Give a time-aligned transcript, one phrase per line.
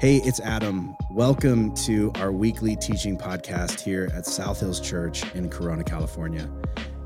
[0.00, 0.96] Hey, it's Adam.
[1.10, 6.50] Welcome to our weekly teaching podcast here at South Hills Church in Corona, California.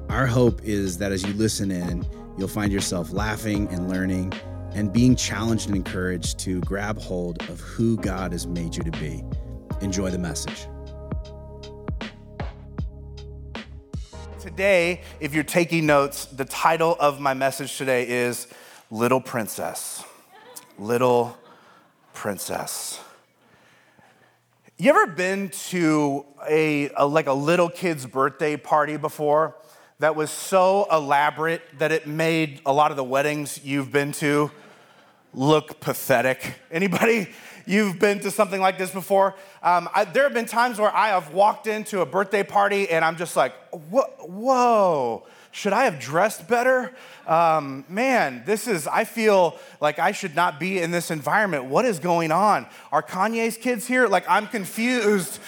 [0.08, 2.06] Our hope is that as you listen in,
[2.38, 4.32] you'll find yourself laughing and learning
[4.74, 8.92] and being challenged and encouraged to grab hold of who God has made you to
[8.92, 9.24] be.
[9.80, 10.68] Enjoy the message.
[14.38, 18.46] Today, if you're taking notes, the title of my message today is
[18.92, 20.04] Little Princess.
[20.78, 21.36] Little
[22.14, 23.00] princess.
[24.78, 29.56] You ever been to a, a, like a little kid's birthday party before
[29.98, 34.50] that was so elaborate that it made a lot of the weddings you've been to
[35.34, 36.54] look pathetic?
[36.70, 37.28] Anybody?
[37.66, 39.34] You've been to something like this before?
[39.62, 43.04] Um, I, there have been times where I have walked into a birthday party and
[43.04, 46.92] I'm just like, whoa, should I have dressed better?
[47.28, 51.66] Um, man, this is, I feel like I should not be in this environment.
[51.66, 52.66] What is going on?
[52.90, 54.08] Are Kanye's kids here?
[54.08, 55.38] Like, I'm confused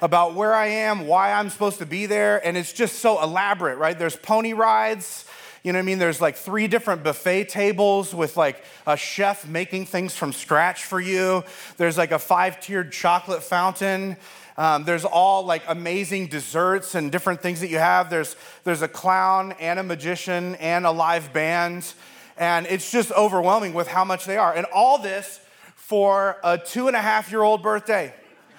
[0.00, 3.78] about where I am, why I'm supposed to be there, and it's just so elaborate,
[3.78, 3.98] right?
[3.98, 5.24] There's pony rides.
[5.64, 5.98] You know what I mean?
[5.98, 11.00] There's like three different buffet tables with like a chef making things from scratch for
[11.00, 11.42] you.
[11.76, 14.16] There's like a five tiered chocolate fountain.
[14.58, 18.08] Um, there's all like amazing desserts and different things that you have.
[18.08, 21.92] There's, there's a clown and a magician and a live band.
[22.38, 24.54] And it's just overwhelming with how much they are.
[24.54, 25.40] And all this
[25.74, 28.12] for a two and a half year old birthday.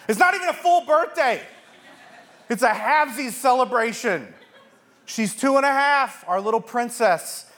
[0.07, 1.41] It's not even a full birthday,
[2.49, 4.33] it's a halvesies celebration.
[5.05, 7.49] She's two and a half, our little princess.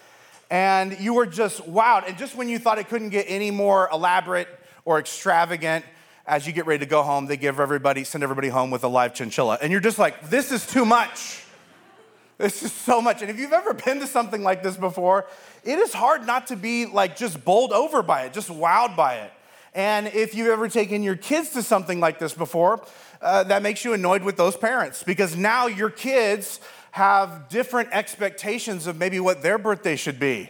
[0.52, 2.08] And you were just wowed.
[2.08, 4.48] And just when you thought it couldn't get any more elaborate
[4.86, 5.84] or extravagant,
[6.30, 8.88] as you get ready to go home, they give everybody, send everybody home with a
[8.88, 9.58] live chinchilla.
[9.62, 11.44] And you're just like, this is too much.
[12.38, 13.22] This is so much.
[13.22, 15.26] And if you've ever been to something like this before,
[15.64, 19.16] it is hard not to be like just bowled over by it, just wowed by
[19.16, 19.34] it.
[19.74, 22.86] And if you've ever taken your kids to something like this before,
[23.22, 26.60] uh, that makes you annoyed with those parents because now your kids
[26.92, 30.50] have different expectations of maybe what their birthday should be.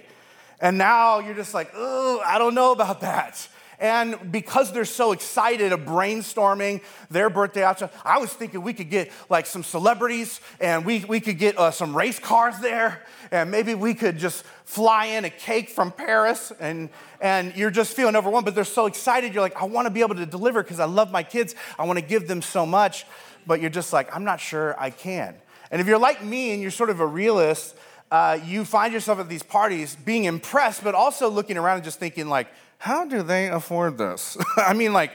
[0.61, 3.47] And now you're just like, oh, I don't know about that.
[3.79, 7.63] And because they're so excited of brainstorming their birthday
[8.03, 11.72] I was thinking we could get like some celebrities and we, we could get uh,
[11.72, 13.06] some race cars there.
[13.31, 16.90] And maybe we could just fly in a cake from Paris and,
[17.22, 19.34] and you're just feeling overwhelmed, but they're so excited.
[19.34, 21.56] You're like, I want to be able to deliver because I love my kids.
[21.78, 23.06] I want to give them so much.
[23.47, 25.35] But you're just like, I'm not sure I can.
[25.72, 27.75] And if you're like me and you're sort of a realist,
[28.11, 32.00] uh, you find yourself at these parties being impressed, but also looking around and just
[32.00, 32.47] thinking, like,
[32.79, 34.38] how do they afford this?
[34.57, 35.12] I mean, like,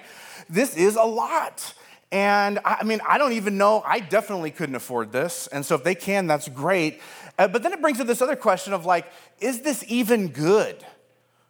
[0.48, 1.75] this is a lot.
[2.12, 5.48] And I mean, I don't even know, I definitely couldn't afford this.
[5.48, 7.00] And so if they can, that's great.
[7.38, 9.10] Uh, but then it brings up this other question of like,
[9.41, 10.76] is this even good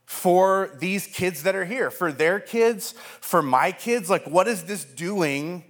[0.06, 4.08] for these kids that are here, for their kids, for my kids?
[4.08, 5.64] Like, what is this doing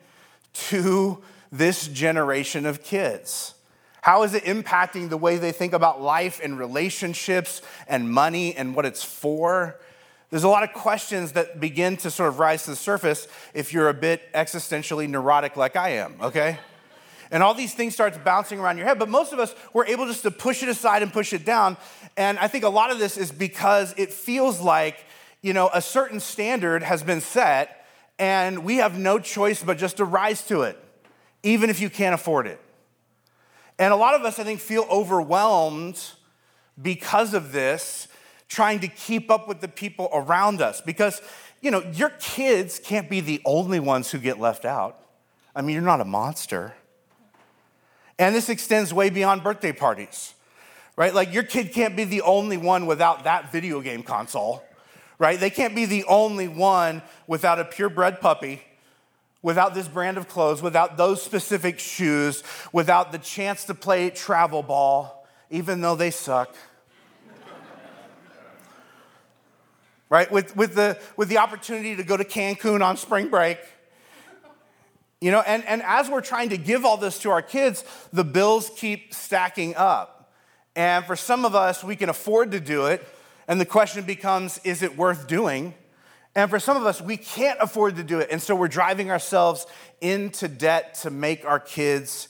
[0.53, 3.55] to this generation of kids?
[4.03, 8.76] How is it impacting the way they think about life and relationships and money and
[8.76, 9.81] what it's for?
[10.34, 13.72] There's a lot of questions that begin to sort of rise to the surface if
[13.72, 16.59] you're a bit existentially neurotic like I am, okay?
[17.31, 20.06] And all these things starts bouncing around your head, but most of us we're able
[20.06, 21.77] just to push it aside and push it down.
[22.17, 25.05] And I think a lot of this is because it feels like,
[25.41, 27.87] you know, a certain standard has been set
[28.19, 30.77] and we have no choice but just to rise to it,
[31.44, 32.59] even if you can't afford it.
[33.78, 36.03] And a lot of us, I think, feel overwhelmed
[36.83, 38.09] because of this
[38.54, 41.20] trying to keep up with the people around us because,
[41.60, 45.00] you know, your kids can't be the only ones who get left out.
[45.56, 46.72] I mean, you're not a monster.
[48.16, 50.34] And this extends way beyond birthday parties,
[50.94, 51.12] right?
[51.12, 54.62] Like, your kid can't be the only one without that video game console,
[55.19, 55.38] right?
[55.38, 58.62] They can't be the only one without a purebred puppy,
[59.43, 64.62] without this brand of clothes, without those specific shoes, without the chance to play travel
[64.62, 66.54] ball, even though they suck.
[70.09, 70.31] Right?
[70.31, 73.59] With, with, the, with the opportunity to go to Cancun on spring break.
[75.21, 78.25] You know, and, and as we're trying to give all this to our kids, the
[78.25, 80.33] bills keep stacking up.
[80.77, 83.06] And for some of us, we can afford to do it.
[83.49, 85.75] And the question becomes is it worth doing?
[86.35, 88.29] And for some of us, we can't afford to do it.
[88.31, 89.67] And so we're driving ourselves
[90.01, 92.29] into debt to make our kids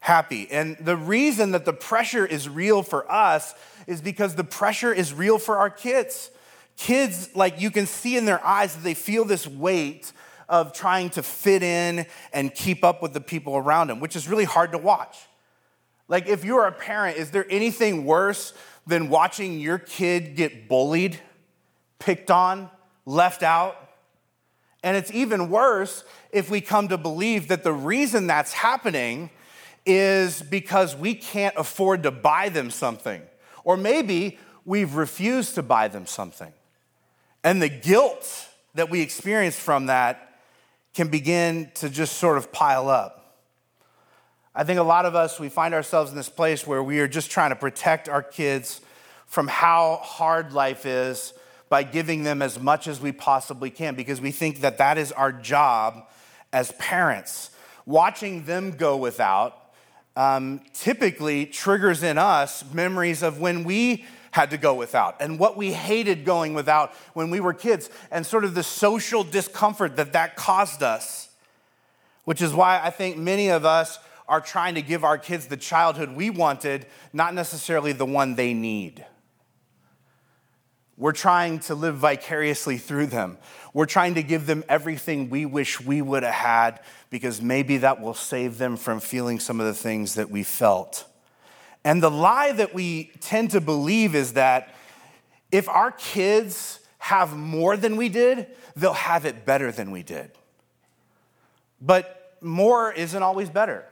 [0.00, 0.48] happy.
[0.50, 3.54] And the reason that the pressure is real for us
[3.86, 6.30] is because the pressure is real for our kids.
[6.76, 10.12] Kids, like you can see in their eyes that they feel this weight
[10.48, 14.28] of trying to fit in and keep up with the people around them, which is
[14.28, 15.16] really hard to watch.
[16.08, 18.52] Like, if you're a parent, is there anything worse
[18.86, 21.18] than watching your kid get bullied,
[21.98, 22.68] picked on,
[23.06, 23.76] left out,
[24.82, 29.30] And it's even worse if we come to believe that the reason that's happening
[29.86, 33.22] is because we can't afford to buy them something.
[33.64, 36.52] Or maybe we've refused to buy them something.
[37.44, 40.38] And the guilt that we experience from that
[40.94, 43.18] can begin to just sort of pile up.
[44.54, 47.08] I think a lot of us, we find ourselves in this place where we are
[47.08, 48.82] just trying to protect our kids
[49.26, 51.32] from how hard life is
[51.70, 55.10] by giving them as much as we possibly can because we think that that is
[55.12, 56.06] our job
[56.52, 57.50] as parents.
[57.86, 59.58] Watching them go without
[60.14, 65.56] um, typically triggers in us memories of when we had to go without and what
[65.56, 70.14] we hated going without when we were kids and sort of the social discomfort that
[70.14, 71.28] that caused us.
[72.24, 73.98] Which is why I think many of us
[74.28, 78.54] are trying to give our kids the childhood we wanted, not necessarily the one they
[78.54, 79.04] need.
[80.96, 83.38] We're trying to live vicariously through them.
[83.74, 86.80] We're trying to give them everything we wish we would have had
[87.10, 91.11] because maybe that will save them from feeling some of the things that we felt.
[91.84, 94.74] And the lie that we tend to believe is that
[95.50, 98.46] if our kids have more than we did,
[98.76, 100.30] they'll have it better than we did.
[101.80, 103.84] But more isn't always better.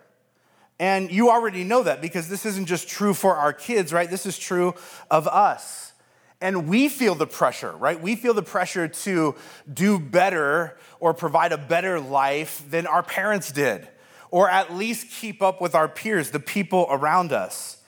[0.79, 4.09] And you already know that because this isn't just true for our kids, right?
[4.09, 4.75] This is true
[5.11, 5.93] of us.
[6.41, 8.01] And we feel the pressure, right?
[8.01, 9.35] We feel the pressure to
[9.71, 13.87] do better or provide a better life than our parents did,
[14.31, 17.80] or at least keep up with our peers, the people around us.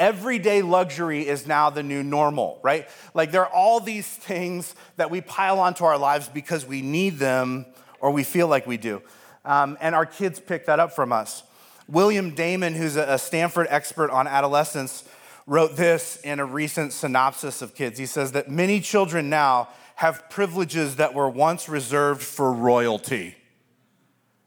[0.00, 2.88] Everyday luxury is now the new normal, right?
[3.12, 7.18] Like there are all these things that we pile onto our lives because we need
[7.18, 7.66] them
[8.00, 9.02] or we feel like we do.
[9.44, 11.42] Um, and our kids pick that up from us.
[11.86, 15.04] William Damon, who's a Stanford expert on adolescence,
[15.46, 17.98] wrote this in a recent synopsis of kids.
[17.98, 23.34] He says that many children now have privileges that were once reserved for royalty.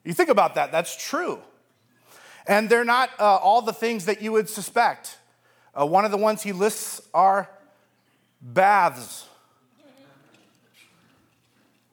[0.03, 1.41] You think about that, that's true.
[2.47, 5.19] And they're not uh, all the things that you would suspect.
[5.79, 7.49] Uh, one of the ones he lists are
[8.41, 9.25] baths.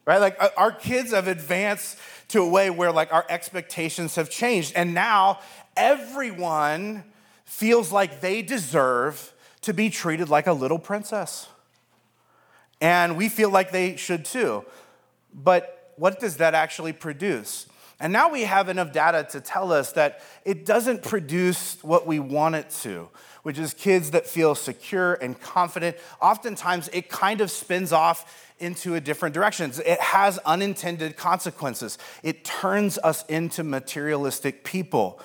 [0.05, 0.19] Right?
[0.19, 1.97] Like uh, our kids have advanced
[2.29, 4.73] to a way where like our expectations have changed.
[4.75, 5.39] And now
[5.75, 7.03] everyone
[7.45, 11.47] feels like they deserve to be treated like a little princess.
[12.79, 14.65] And we feel like they should too.
[15.33, 17.67] But what does that actually produce?
[17.99, 22.19] And now we have enough data to tell us that it doesn't produce what we
[22.19, 23.09] want it to,
[23.43, 25.97] which is kids that feel secure and confident.
[26.21, 29.71] Oftentimes, it kind of spins off into a different direction.
[29.85, 31.97] It has unintended consequences.
[32.23, 35.19] It turns us into materialistic people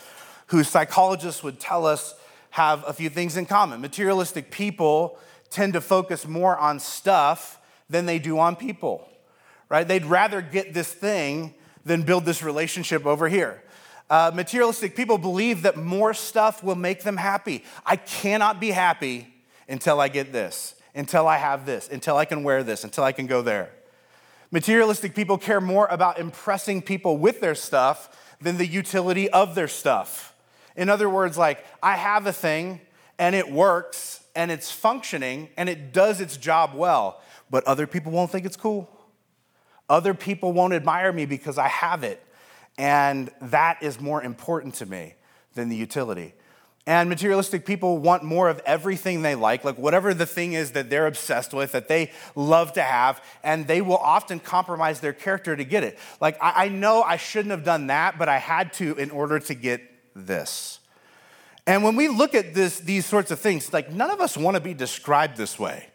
[0.48, 2.14] who psychologists would tell us
[2.50, 3.80] have a few things in common.
[3.80, 5.18] Materialistic people
[5.50, 7.60] tend to focus more on stuff
[7.90, 9.06] than they do on people,
[9.68, 9.86] right?
[9.86, 11.54] They'd rather get this thing
[11.84, 13.62] than build this relationship over here.
[14.08, 17.64] Uh, materialistic people believe that more stuff will make them happy.
[17.84, 19.28] I cannot be happy
[19.68, 23.12] until I get this, until I have this, until I can wear this, until I
[23.12, 23.70] can go there.
[24.52, 29.68] Materialistic people care more about impressing people with their stuff than the utility of their
[29.68, 30.34] stuff.
[30.76, 32.80] In other words, like, I have a thing
[33.18, 37.20] and it works and it's functioning and it does its job well,
[37.50, 38.88] but other people won't think it's cool.
[39.88, 42.22] Other people won't admire me because I have it.
[42.78, 45.14] And that is more important to me
[45.54, 46.35] than the utility.
[46.88, 50.88] And materialistic people want more of everything they like, like whatever the thing is that
[50.88, 55.56] they're obsessed with, that they love to have, and they will often compromise their character
[55.56, 55.99] to get it.
[56.21, 59.54] Like, I, know I shouldn't have done that, but I had to in order to
[59.54, 59.83] get
[60.14, 60.78] this.
[61.66, 64.54] And when we look at this, these sorts of things, like none of us want
[64.54, 65.88] to be described this way.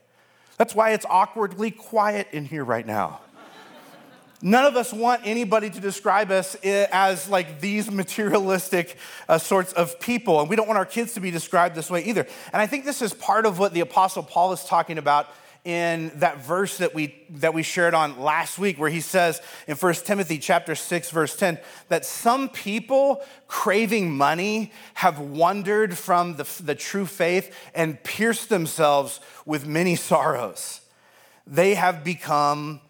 [0.58, 3.22] That's why it's awkwardly quiet in here right now.
[4.42, 8.98] None of us want anybody to describe us as like these materialistic
[9.30, 10.40] uh, sorts of people.
[10.40, 12.26] And we don't want our kids to be described this way either.
[12.52, 15.30] And I think this is part of what the Apostle Paul is talking about
[15.64, 19.76] in that verse that we that we shared on last week where he says in
[19.76, 26.48] 1 Timothy chapter 6 verse 10 that some people craving money have wandered from the,
[26.64, 30.82] the true faith and pierced themselves with many sorrows.
[31.46, 32.82] They have become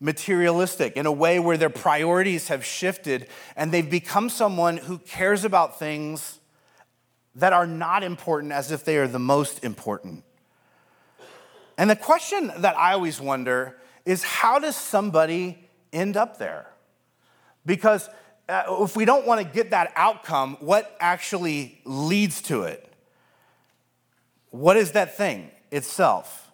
[0.00, 5.44] materialistic in a way where their priorities have shifted and they've become someone who cares
[5.44, 6.38] about things
[7.34, 10.24] that are not important as if they are the most important.
[11.76, 16.66] And the question that I always wonder is how does somebody end up there?
[17.64, 18.08] Because
[18.48, 22.92] uh, if we don't want to get that outcome, what actually leads to it?
[24.50, 26.47] What is that thing itself?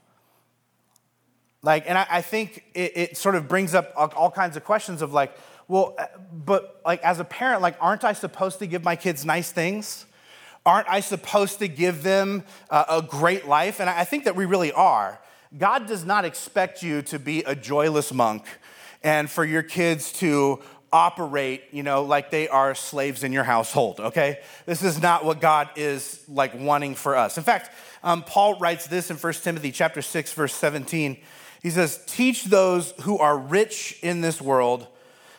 [1.65, 4.65] Like, and I, I think it, it, sort of brings up all, all kinds of
[4.65, 5.35] questions of like,
[5.67, 9.25] well, uh, but like as a parent, like, aren't I supposed to give my kids
[9.25, 10.05] nice things?
[10.67, 13.81] Aren't I supposed to give them uh, a great life?
[13.81, 15.19] And I think that we really are.
[15.57, 18.45] God does not expect you to be a joyless monk
[19.03, 24.01] and for your kids to operate, you know, like they are slaves in your household,
[24.01, 24.41] okay?
[24.67, 27.39] This is not what God is like wanting for us.
[27.39, 27.71] In fact,
[28.03, 31.17] um, Paul writes this in 1 Timothy chapter 6, verse 17.
[31.65, 34.87] He says, Teach those who are rich in this world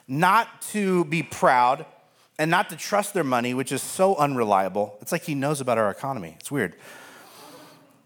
[0.07, 1.85] not to be proud
[2.39, 4.97] and not to trust their money, which is so unreliable.
[5.01, 6.35] It's like he knows about our economy.
[6.39, 6.75] It's weird.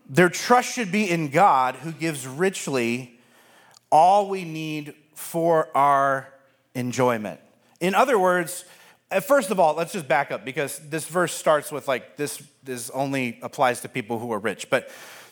[0.09, 3.17] Their trust should be in God who gives richly
[3.89, 6.27] all we need for our
[6.75, 7.39] enjoyment.
[7.79, 8.65] In other words,
[9.11, 12.43] uh, first of all, let's just back up because this verse starts with like this,
[12.63, 14.69] this only applies to people who are rich.
[14.69, 14.91] But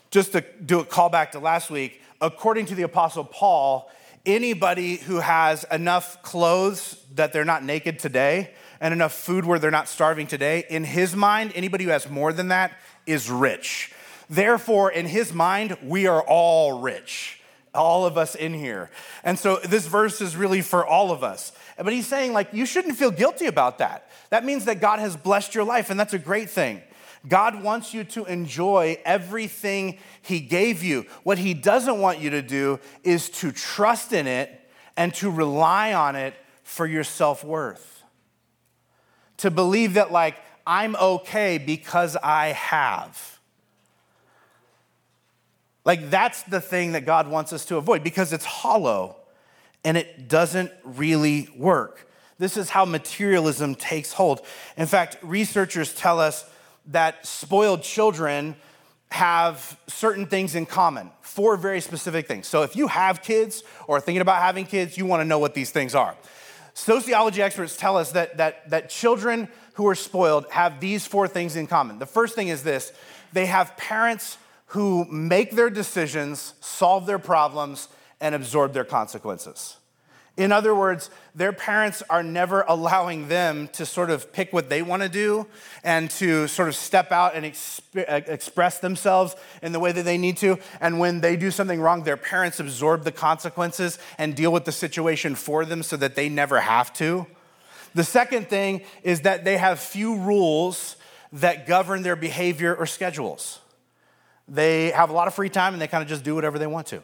[0.10, 3.90] just to do a callback to last week, according to the Apostle Paul,
[4.26, 9.72] anybody who has enough clothes that they're not naked today and enough food where they're
[9.72, 12.72] not starving today, in his mind, anybody who has more than that
[13.06, 13.92] is rich.
[14.30, 17.40] Therefore, in his mind, we are all rich,
[17.74, 18.90] all of us in here.
[19.24, 21.54] And so this verse is really for all of us.
[21.78, 24.10] But he's saying, like, you shouldn't feel guilty about that.
[24.30, 26.82] That means that God has blessed your life, and that's a great thing.
[27.28, 31.06] God wants you to enjoy everything He gave you.
[31.24, 35.94] What He doesn't want you to do is to trust in it and to rely
[35.94, 38.04] on it for your self worth.
[39.38, 43.40] To believe that, like, I'm okay because I have.
[45.86, 49.16] Like, that's the thing that God wants us to avoid because it's hollow
[49.86, 52.10] and it doesn't really work.
[52.40, 54.42] This is how materialism takes hold.
[54.76, 56.44] In fact, researchers tell us
[56.88, 58.56] that spoiled children
[59.12, 62.48] have certain things in common, four very specific things.
[62.48, 65.54] So if you have kids or thinking about having kids, you want to know what
[65.54, 66.16] these things are.
[66.74, 71.56] Sociology experts tell us that, that, that children who are spoiled have these four things
[71.56, 72.00] in common.
[72.00, 72.92] The first thing is this
[73.34, 77.88] they have parents who make their decisions, solve their problems,
[78.20, 79.78] and absorb their consequences.
[80.38, 84.84] In other words, their parents are never allowing them to sort of pick what they
[84.84, 85.48] want to do
[85.84, 90.18] and to sort of step out and exp- express themselves in the way that they
[90.18, 90.60] need to.
[90.80, 94.72] And when they do something wrong, their parents absorb the consequences and deal with the
[94.72, 97.26] situation for them so that they never have to.
[97.96, 100.98] The second thing is that they have few rules
[101.34, 103.60] that govern their behavior or schedules.
[104.48, 106.68] They have a lot of free time and they kind of just do whatever they
[106.68, 107.02] want to.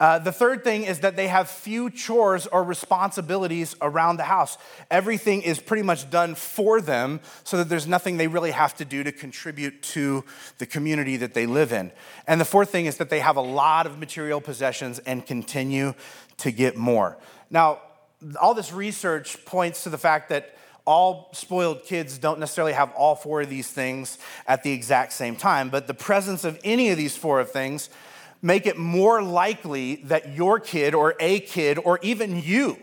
[0.00, 4.56] Uh, the third thing is that they have few chores or responsibilities around the house.
[4.90, 8.84] Everything is pretty much done for them so that there's nothing they really have to
[8.86, 10.24] do to contribute to
[10.56, 11.92] the community that they live in.
[12.26, 15.92] And the fourth thing is that they have a lot of material possessions and continue
[16.38, 17.18] to get more.
[17.50, 17.80] Now,
[18.40, 23.14] all this research points to the fact that all spoiled kids don't necessarily have all
[23.14, 26.96] four of these things at the exact same time, but the presence of any of
[26.96, 27.90] these four of things
[28.42, 32.78] make it more likely that your kid or a kid or even you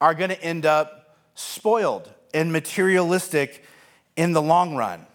[0.00, 3.64] are going to end up spoiled and materialistic
[4.16, 5.06] in the long run.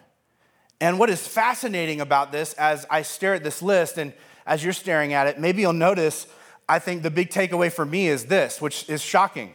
[0.79, 4.13] And what is fascinating about this, as I stare at this list and
[4.47, 6.25] as you're staring at it, maybe you'll notice,
[6.67, 9.53] I think the big takeaway for me is this, which is shocking.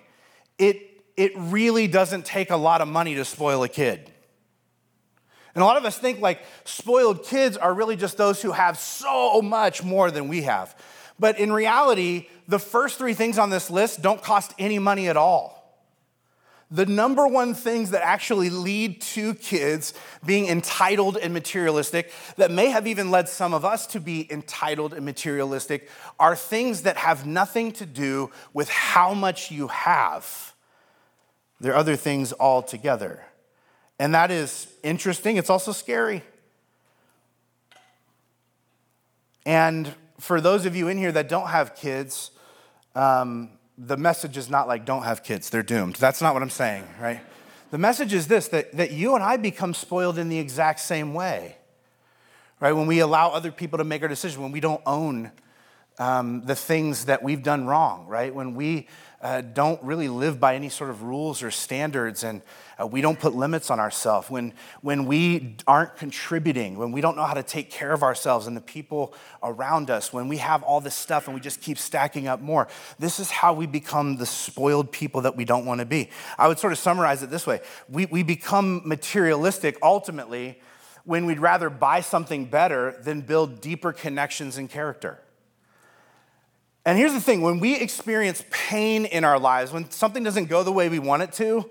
[0.58, 4.12] It, it really doesn't take a lot of money to spoil a kid.
[5.56, 8.78] And a lot of us think like spoiled kids are really just those who have
[8.78, 10.76] so much more than we have.
[11.18, 15.16] But in reality, the first three things on this list don't cost any money at
[15.16, 15.56] all.
[16.70, 19.94] The number one things that actually lead to kids
[20.26, 24.92] being entitled and materialistic, that may have even led some of us to be entitled
[24.92, 25.88] and materialistic,
[26.20, 30.54] are things that have nothing to do with how much you have.
[31.60, 33.24] They're other things altogether.
[33.98, 35.36] And that is interesting.
[35.36, 36.22] It's also scary.
[39.46, 42.30] And for those of you in here that don't have kids,
[42.94, 45.96] um, the message is not like don't have kids, they're doomed.
[45.96, 47.20] That's not what I'm saying, right?
[47.70, 51.14] The message is this that, that you and I become spoiled in the exact same
[51.14, 51.56] way,
[52.60, 52.72] right?
[52.72, 55.30] When we allow other people to make our decision, when we don't own
[55.98, 58.34] um, the things that we've done wrong, right?
[58.34, 58.86] When we
[59.22, 62.42] uh, don't really live by any sort of rules or standards and
[62.78, 67.16] uh, we don't put limits on ourselves, when, when we aren't contributing, when we don't
[67.16, 70.62] know how to take care of ourselves and the people around us, when we have
[70.62, 74.16] all this stuff and we just keep stacking up more, this is how we become
[74.16, 76.10] the spoiled people that we don't want to be.
[76.36, 80.60] I would sort of summarize it this way we, we become materialistic ultimately
[81.04, 85.20] when we'd rather buy something better than build deeper connections and character.
[86.86, 90.62] And here's the thing when we experience pain in our lives, when something doesn't go
[90.62, 91.68] the way we want it to,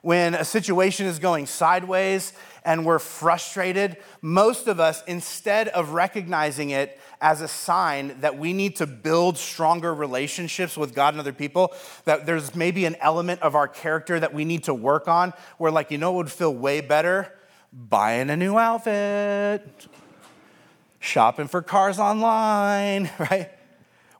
[0.00, 2.32] when a situation is going sideways
[2.64, 8.54] and we're frustrated, most of us, instead of recognizing it as a sign that we
[8.54, 11.74] need to build stronger relationships with God and other people,
[12.06, 15.70] that there's maybe an element of our character that we need to work on, we're
[15.70, 17.34] like, you know what would feel way better?
[17.70, 19.88] Buying a new outfit,
[21.00, 23.50] shopping for cars online, right?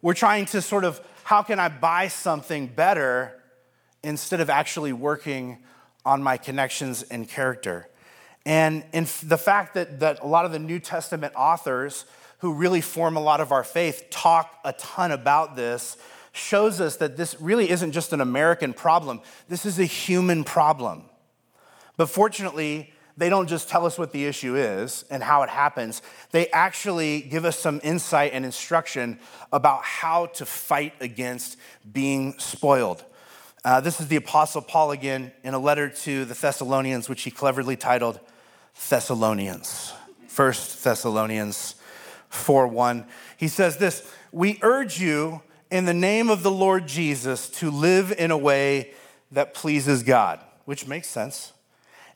[0.01, 3.43] We're trying to sort of, how can I buy something better
[4.03, 5.59] instead of actually working
[6.05, 7.89] on my connections and character?
[8.47, 12.05] And in the fact that, that a lot of the New Testament authors
[12.39, 15.97] who really form a lot of our faith talk a ton about this
[16.33, 21.03] shows us that this really isn't just an American problem, this is a human problem.
[21.97, 26.03] But fortunately, they don't just tell us what the issue is and how it happens,
[26.31, 29.19] they actually give us some insight and instruction
[29.53, 31.57] about how to fight against
[31.93, 33.05] being spoiled.
[33.65, 37.33] Uh, this is the Apostle Paul again in a letter to the Thessalonians, which he
[37.33, 38.21] cleverly titled
[38.89, 39.93] Thessalonians.
[40.29, 41.75] First Thessalonians
[42.29, 43.05] 4 1.
[43.37, 48.15] He says this We urge you in the name of the Lord Jesus to live
[48.17, 48.93] in a way
[49.33, 51.53] that pleases God, which makes sense.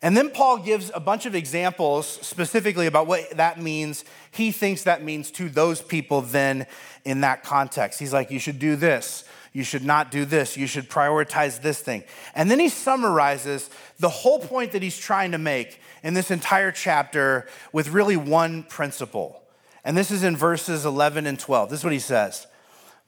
[0.02, 4.04] And then Paul gives a bunch of examples specifically about what that means.
[4.32, 6.66] He thinks that means to those people then
[7.04, 8.00] in that context.
[8.00, 9.24] He's like, you should do this.
[9.52, 10.56] You should not do this.
[10.56, 12.02] You should prioritize this thing.
[12.34, 16.72] And then he summarizes the whole point that he's trying to make in this entire
[16.72, 19.40] chapter with really one principle.
[19.84, 21.70] And this is in verses 11 and 12.
[21.70, 22.46] This is what he says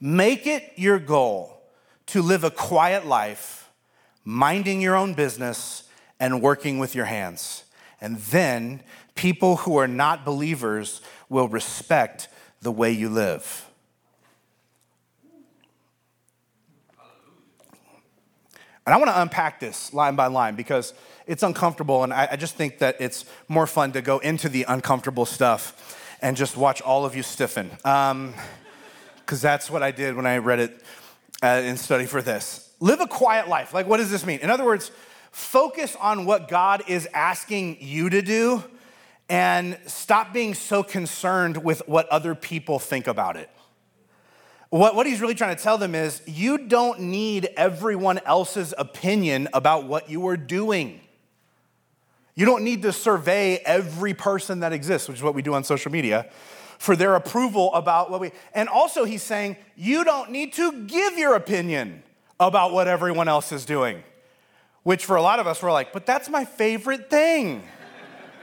[0.00, 1.62] Make it your goal
[2.06, 3.70] to live a quiet life,
[4.24, 5.84] minding your own business
[6.24, 7.64] and working with your hands.
[8.00, 8.82] And then
[9.14, 12.28] people who are not believers will respect
[12.62, 13.66] the way you live.
[18.86, 20.94] And I want to unpack this line by line because
[21.26, 24.64] it's uncomfortable, and I, I just think that it's more fun to go into the
[24.66, 27.68] uncomfortable stuff and just watch all of you stiffen.
[27.68, 28.34] Because um,
[29.28, 30.82] that's what I did when I read it
[31.42, 32.70] uh, and study for this.
[32.80, 33.74] Live a quiet life.
[33.74, 34.40] Like, what does this mean?
[34.40, 34.90] In other words,
[35.34, 38.62] focus on what God is asking you to do
[39.28, 43.50] and stop being so concerned with what other people think about it.
[44.70, 49.48] What, what he's really trying to tell them is you don't need everyone else's opinion
[49.52, 51.00] about what you are doing.
[52.36, 55.64] You don't need to survey every person that exists, which is what we do on
[55.64, 56.30] social media,
[56.78, 58.30] for their approval about what we.
[58.54, 62.04] And also, he's saying you don't need to give your opinion
[62.38, 64.04] about what everyone else is doing
[64.84, 67.64] which for a lot of us, we're like, but that's my favorite thing.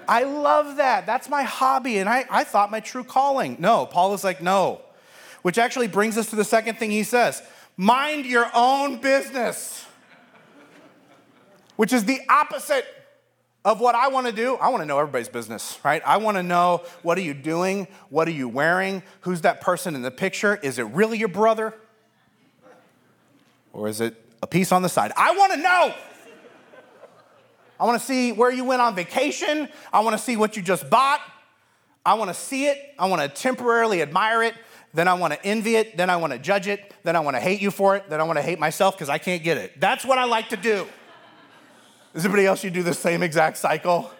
[0.07, 1.05] I love that.
[1.05, 1.99] That's my hobby.
[1.99, 3.55] And I, I thought my true calling.
[3.59, 4.81] No, Paul is like, no.
[5.43, 7.41] Which actually brings us to the second thing he says
[7.77, 9.85] mind your own business,
[11.77, 12.85] which is the opposite
[13.63, 14.55] of what I want to do.
[14.55, 16.01] I want to know everybody's business, right?
[16.05, 17.87] I want to know what are you doing?
[18.09, 19.03] What are you wearing?
[19.21, 20.59] Who's that person in the picture?
[20.61, 21.73] Is it really your brother?
[23.73, 25.11] Or is it a piece on the side?
[25.15, 25.93] I want to know.
[27.81, 29.67] I want to see where you went on vacation.
[29.91, 31.19] I want to see what you just bought.
[32.05, 32.77] I want to see it.
[32.99, 34.53] I want to temporarily admire it.
[34.93, 35.97] Then I want to envy it.
[35.97, 36.93] Then I want to judge it.
[37.01, 38.07] Then I want to hate you for it.
[38.07, 39.81] Then I want to hate myself because I can't get it.
[39.81, 40.85] That's what I like to do.
[42.13, 44.11] Is anybody else you do the same exact cycle?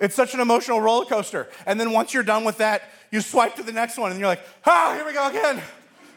[0.00, 1.48] It's such an emotional roller coaster.
[1.66, 4.30] And then once you're done with that, you swipe to the next one and you're
[4.30, 5.62] like, ah, here we go again.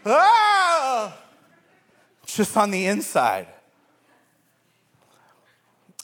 [0.06, 1.18] Ah!
[2.26, 3.48] Just on the inside.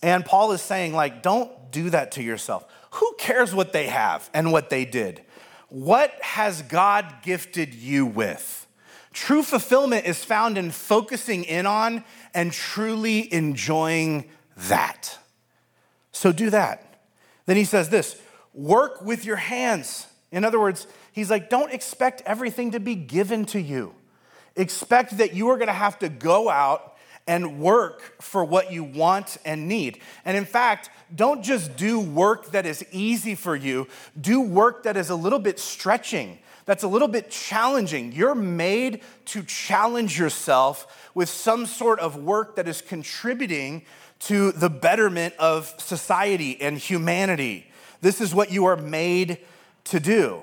[0.06, 2.64] And Paul is saying, like, don't do that to yourself.
[2.92, 5.24] Who cares what they have and what they did?
[5.70, 8.68] What has God gifted you with?
[9.14, 12.04] True fulfillment is found in focusing in on
[12.36, 15.18] and truly enjoying that.
[16.12, 17.02] So do that.
[17.48, 18.16] Then he says this
[18.54, 20.06] work with your hands.
[20.32, 23.96] In other words, he's like, don't expect everything to be given to you.
[24.56, 26.95] Expect that you are gonna have to go out
[27.28, 30.00] and work for what you want and need.
[30.26, 33.88] And in fact, don't just do work that is easy for you,
[34.20, 38.12] do work that is a little bit stretching, that's a little bit challenging.
[38.12, 43.84] You're made to challenge yourself with some sort of work that is contributing
[44.20, 47.70] to the betterment of society and humanity.
[48.02, 49.40] This is what you are made
[49.86, 50.42] to do.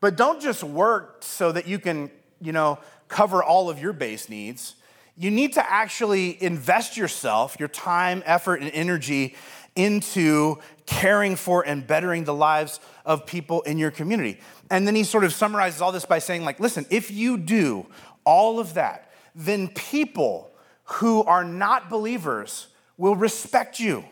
[0.00, 4.28] But don't just work so that you can, you know, cover all of your base
[4.28, 4.74] needs
[5.20, 9.34] you need to actually invest yourself, your time, effort, and energy
[9.76, 10.56] into
[10.86, 14.40] caring for and bettering the lives of people in your community.
[14.70, 17.86] And then he sort of summarizes all this by saying, like, listen, if you do
[18.24, 20.52] all of that, then people
[20.84, 24.02] who are not believers will respect you,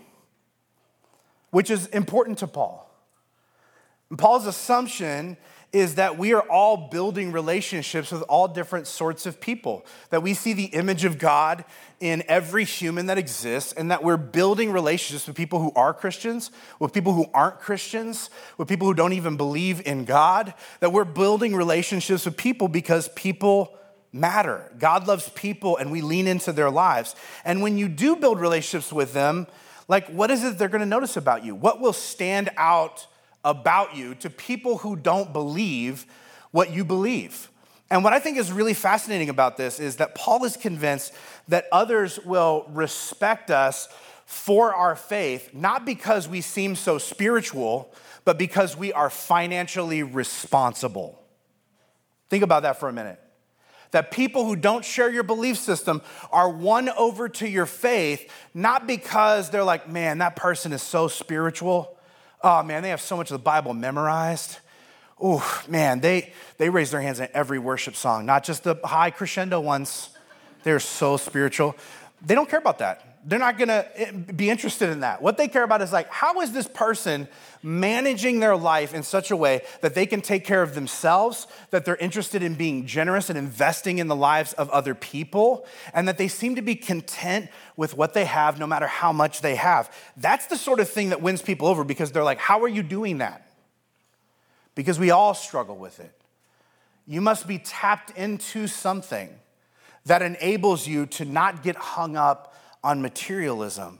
[1.53, 2.85] which is important to Paul.
[4.11, 5.38] And Paul's assumption
[5.72, 10.33] is that we are all building relationships with all different sorts of people, that we
[10.33, 11.64] see the image of God
[12.00, 16.50] in every human that exists, and that we're building relationships with people who are Christians,
[16.78, 21.04] with people who aren't Christians, with people who don't even believe in God, that we're
[21.04, 23.76] building relationships with people because people
[24.11, 24.72] matter.
[24.78, 27.14] God loves people and we lean into their lives.
[27.44, 29.46] And when you do build relationships with them,
[29.87, 31.54] like what is it they're gonna notice about you?
[31.54, 33.07] What will stand out?
[33.44, 36.07] About you to people who don't believe
[36.51, 37.51] what you believe.
[37.90, 41.12] And what I think is really fascinating about this is that Paul is convinced
[41.48, 43.88] that others will respect us
[44.27, 47.94] for our faith, not because we seem so spiritual,
[48.27, 51.18] but because we are financially responsible.
[52.29, 53.18] Think about that for a minute.
[53.92, 58.87] That people who don't share your belief system are won over to your faith, not
[58.87, 61.97] because they're like, man, that person is so spiritual
[62.42, 64.59] Oh man, they have so much of the Bible memorized.
[65.20, 69.11] Oh man, they, they raise their hands in every worship song, not just the high
[69.11, 70.11] crescendo ones.
[70.62, 71.77] They're so spiritual.
[72.24, 73.08] They don't care about that.
[73.29, 75.21] They're not gonna eh, be interested in that.
[75.21, 77.29] What they care about is like, how is this person
[77.62, 81.85] managing their life in such a way that they can take care of themselves, that
[81.85, 86.17] they're interested in being generous and investing in the lives of other people, and that
[86.17, 89.95] they seem to be content with what they have no matter how much they have.
[90.17, 92.83] That's the sort of thing that wins people over because they're like, How are you
[92.83, 93.47] doing that?
[94.75, 96.19] Because we all struggle with it.
[97.07, 99.29] You must be tapped into something
[100.07, 102.55] that enables you to not get hung up
[102.88, 103.98] on materialism,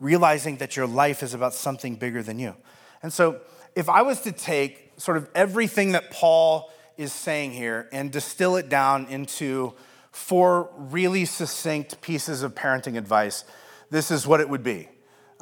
[0.00, 2.56] realizing that your life is about something bigger than you.
[3.02, 3.42] And so,
[3.76, 8.56] if I was to take sort of everything that Paul is saying here and distill
[8.56, 9.74] it down into
[10.12, 13.44] four really succinct pieces of parenting advice,
[13.90, 14.88] this is what it would be.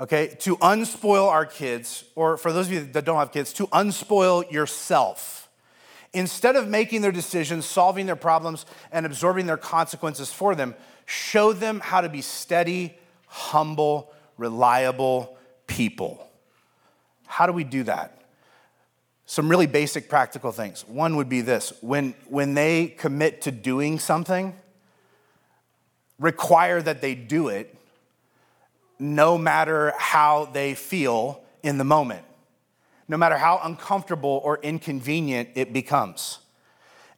[0.00, 3.68] Okay, to unspoil our kids, or for those of you that don't have kids, to
[3.68, 5.39] unspoil yourself.
[6.12, 10.75] Instead of making their decisions, solving their problems, and absorbing their consequences for them,
[11.07, 12.96] show them how to be steady,
[13.27, 16.27] humble, reliable people.
[17.27, 18.23] How do we do that?
[19.27, 20.83] Some really basic practical things.
[20.88, 24.57] One would be this when, when they commit to doing something,
[26.18, 27.77] require that they do it
[28.99, 32.25] no matter how they feel in the moment,
[33.11, 36.38] no matter how uncomfortable or inconvenient it becomes.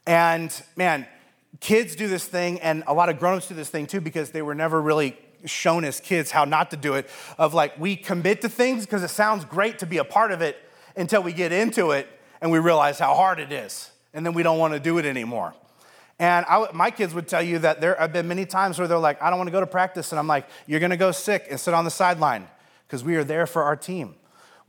[0.06, 1.06] And man,
[1.60, 4.40] kids do this thing, and a lot of grown-ups do this thing too because they
[4.40, 8.40] were never really shown as kids how not to do it of like we commit
[8.40, 10.56] to things because it sounds great to be a part of it
[10.96, 12.08] until we get into it
[12.40, 15.04] and we realize how hard it is and then we don't want to do it
[15.04, 15.52] anymore
[16.20, 18.98] and I, my kids would tell you that there have been many times where they're
[18.98, 21.10] like i don't want to go to practice and i'm like you're going to go
[21.10, 22.46] sick and sit on the sideline
[22.86, 24.14] because we are there for our team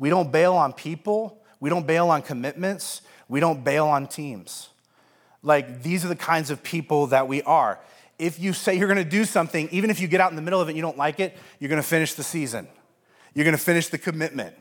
[0.03, 1.41] we don't bail on people.
[1.61, 3.03] We don't bail on commitments.
[3.29, 4.67] We don't bail on teams.
[5.41, 7.79] Like these are the kinds of people that we are.
[8.19, 10.59] If you say you're gonna do something, even if you get out in the middle
[10.59, 12.67] of it and you don't like it, you're gonna finish the season.
[13.33, 14.53] You're gonna finish the commitment.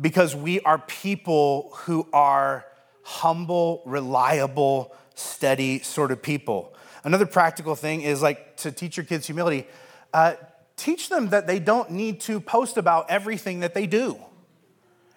[0.00, 2.64] Because we are people who are
[3.02, 6.76] humble, reliable, steady sort of people.
[7.02, 9.66] Another practical thing is like to teach your kids humility,
[10.14, 10.34] uh,
[10.76, 14.16] teach them that they don't need to post about everything that they do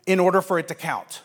[0.10, 1.22] in order for it to count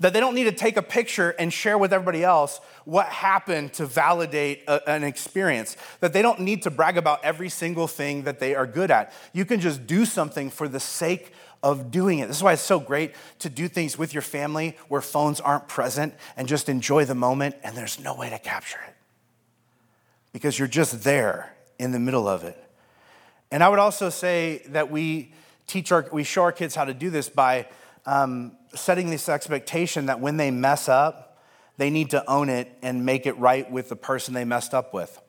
[0.00, 3.72] that they don't need to take a picture and share with everybody else what happened
[3.72, 8.22] to validate a, an experience, that they don't need to brag about every single thing
[8.22, 9.12] that they are good at.
[9.32, 12.26] You can just do something for the sake of doing it.
[12.26, 15.68] This is why it's so great to do things with your family where phones aren't
[15.68, 18.94] present and just enjoy the moment and there's no way to capture it
[20.32, 22.58] because you're just there in the middle of it.
[23.52, 25.32] And I would also say that we
[25.68, 27.68] teach our, we show our kids how to do this by
[28.06, 31.38] um, setting this expectation that when they mess up,
[31.76, 34.92] they need to own it and make it right with the person they messed up
[34.92, 35.20] with.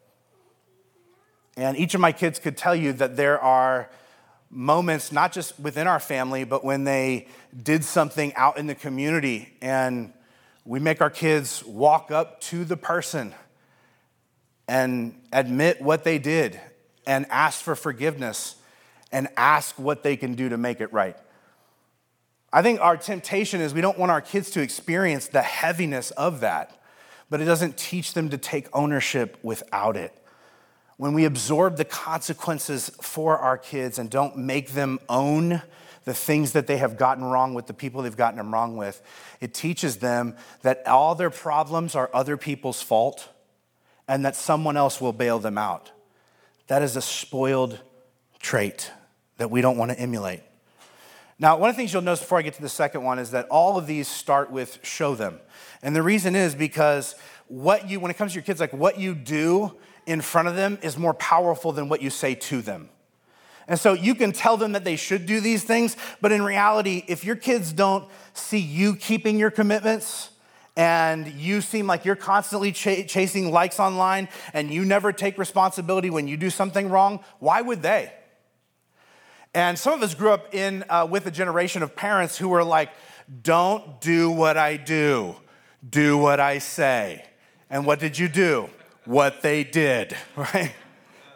[1.55, 3.89] And each of my kids could tell you that there are
[4.49, 7.27] moments, not just within our family, but when they
[7.61, 10.13] did something out in the community and
[10.65, 13.33] we make our kids walk up to the person
[14.67, 16.59] and admit what they did
[17.05, 18.55] and ask for forgiveness
[19.11, 21.17] and ask what they can do to make it right.
[22.55, 26.41] I think our temptation is we don't want our kids to experience the heaviness of
[26.41, 26.79] that,
[27.31, 30.13] but it doesn't teach them to take ownership without it.
[30.97, 35.63] When we absorb the consequences for our kids and don't make them own
[36.05, 39.01] the things that they have gotten wrong with, the people they've gotten them wrong with.
[39.41, 43.29] It teaches them that all their problems are other people's fault
[44.07, 45.91] and that someone else will bail them out.
[46.67, 47.79] That is a spoiled
[48.39, 48.91] trait
[49.37, 50.41] that we don't want to emulate.
[51.39, 53.31] Now, one of the things you'll notice before I get to the second one is
[53.31, 55.39] that all of these start with show them.
[55.81, 57.15] And the reason is because
[57.47, 60.55] what you, when it comes to your kids, like what you do in front of
[60.55, 62.89] them is more powerful than what you say to them.
[63.67, 67.03] And so you can tell them that they should do these things, but in reality,
[67.07, 70.29] if your kids don't see you keeping your commitments,
[70.75, 76.09] and you seem like you're constantly ch- chasing likes online and you never take responsibility
[76.09, 78.11] when you do something wrong, why would they?
[79.53, 82.63] And some of us grew up in uh, with a generation of parents who were
[82.63, 82.89] like,
[83.43, 85.35] "Don't do what I do,
[85.87, 87.23] do what I say."
[87.69, 88.69] And what did you do?
[89.05, 90.71] What they did, right?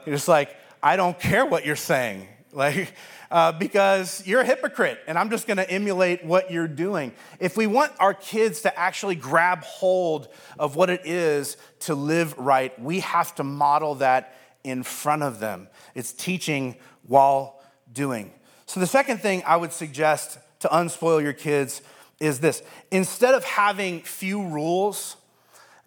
[0.06, 2.94] You're just like, I don't care what you're saying, like,
[3.30, 7.12] uh, because you're a hypocrite, and I'm just going to emulate what you're doing.
[7.40, 12.38] If we want our kids to actually grab hold of what it is to live
[12.38, 15.68] right, we have to model that in front of them.
[15.94, 17.57] It's teaching while
[17.98, 18.32] doing.
[18.68, 21.82] So, the second thing I would suggest to unspoil your kids
[22.20, 25.18] is this instead of having few rules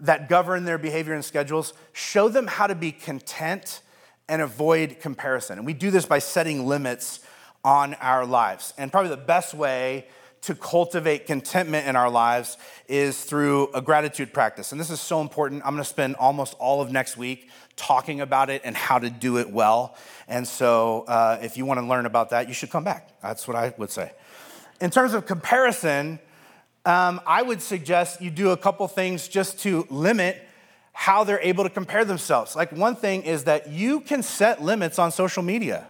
[0.00, 3.82] that govern their behavior and schedules, show them how to be content
[4.28, 5.58] and avoid comparison.
[5.58, 7.20] And we do this by setting limits
[7.64, 8.72] on our lives.
[8.78, 10.06] And probably the best way
[10.42, 12.56] to cultivate contentment in our lives
[12.88, 14.72] is through a gratitude practice.
[14.72, 15.62] And this is so important.
[15.64, 19.10] I'm going to spend almost all of next week talking about it and how to
[19.10, 19.96] do it well.
[20.28, 23.20] And so, uh, if you want to learn about that, you should come back.
[23.20, 24.12] That's what I would say.
[24.80, 26.18] In terms of comparison,
[26.86, 30.40] um, I would suggest you do a couple things just to limit
[30.92, 32.56] how they're able to compare themselves.
[32.56, 35.86] Like, one thing is that you can set limits on social media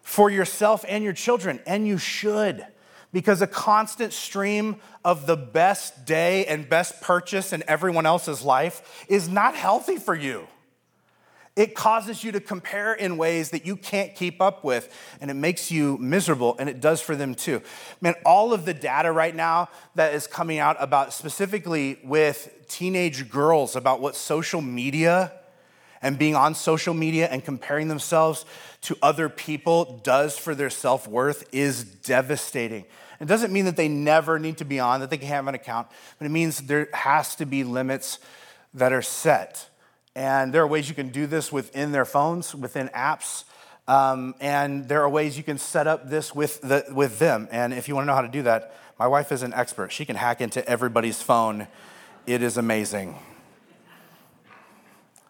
[0.00, 2.66] for yourself and your children, and you should
[3.12, 9.06] because a constant stream of the best day and best purchase in everyone else's life
[9.08, 10.46] is not healthy for you.
[11.56, 15.34] It causes you to compare in ways that you can't keep up with, and it
[15.34, 17.62] makes you miserable, and it does for them too.
[18.00, 23.28] Man, all of the data right now that is coming out about specifically with teenage
[23.28, 25.32] girls about what social media
[26.02, 28.44] and being on social media and comparing themselves
[28.82, 32.84] to other people does for their self worth is devastating.
[33.20, 35.54] It doesn't mean that they never need to be on, that they can have an
[35.54, 38.20] account, but it means there has to be limits
[38.74, 39.68] that are set.
[40.14, 43.44] And there are ways you can do this within their phones, within apps.
[43.86, 47.48] Um, and there are ways you can set up this with, the, with them.
[47.50, 49.92] And if you want to know how to do that, my wife is an expert.
[49.92, 51.68] She can hack into everybody's phone.
[52.26, 53.16] It is amazing.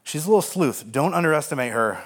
[0.08, 0.90] She's a little sleuth.
[0.90, 2.02] Don't underestimate her.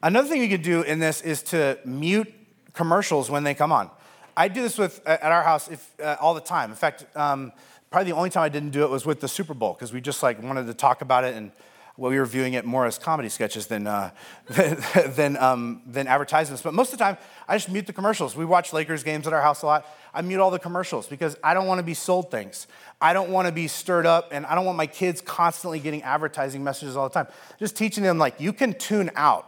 [0.00, 2.32] Another thing you could do in this is to mute
[2.72, 3.90] commercials when they come on.
[4.36, 6.70] I do this with at our house if, uh, all the time.
[6.70, 7.50] In fact, um,
[7.90, 10.00] probably the only time I didn't do it was with the Super Bowl because we
[10.00, 11.50] just like wanted to talk about it and
[11.96, 14.10] well, we were viewing it more as comedy sketches than, uh,
[14.48, 16.62] than, um, than advertisements.
[16.62, 17.16] But most of the time,
[17.48, 18.36] I just mute the commercials.
[18.36, 19.86] We watch Lakers games at our house a lot.
[20.12, 22.66] I mute all the commercials because I don't want to be sold things.
[23.00, 26.02] I don't want to be stirred up, and I don't want my kids constantly getting
[26.02, 27.28] advertising messages all the time.
[27.58, 29.46] Just teaching them, like, you can tune out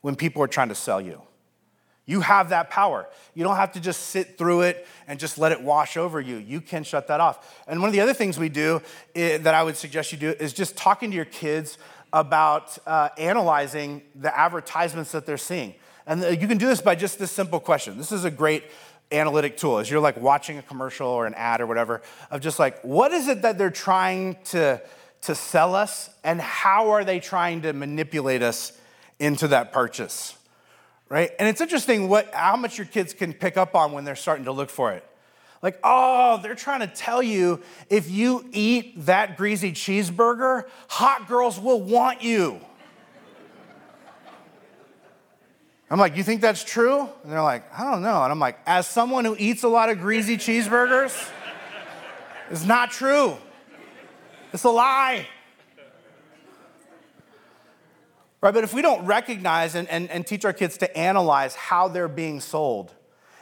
[0.00, 1.20] when people are trying to sell you.
[2.06, 3.06] You have that power.
[3.34, 6.36] You don't have to just sit through it and just let it wash over you.
[6.36, 7.62] You can shut that off.
[7.66, 8.80] And one of the other things we do
[9.14, 11.78] is, eh, that I would suggest you do is just talking to your kids
[12.12, 15.74] about uh, analyzing the advertisements that they're seeing.
[16.06, 17.98] And you can do this by just this simple question.
[17.98, 18.64] This is a great
[19.12, 22.58] analytic tool as you're like watching a commercial or an ad or whatever of just
[22.58, 24.82] like what is it that they're trying to
[25.20, 28.72] to sell us and how are they trying to manipulate us
[29.20, 30.36] into that purchase
[31.08, 31.30] right?
[31.38, 34.46] And it's interesting what, how much your kids can pick up on when they're starting
[34.46, 35.08] to look for it.
[35.62, 41.58] Like, oh, they're trying to tell you if you eat that greasy cheeseburger, hot girls
[41.58, 42.60] will want you.
[45.88, 47.08] I'm like, you think that's true?
[47.22, 48.22] And they're like, I don't know.
[48.22, 51.30] And I'm like, as someone who eats a lot of greasy cheeseburgers,
[52.50, 53.36] it's not true.
[54.52, 55.26] It's a lie.
[58.46, 58.54] Right?
[58.54, 62.06] But if we don't recognize and, and, and teach our kids to analyze how they're
[62.06, 62.94] being sold,